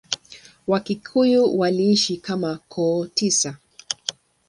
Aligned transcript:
Wakikuyu 0.67 1.41
waliishi 1.59 2.13
kama 2.25 2.51
koo 2.71 3.05
tisa. 3.15 3.51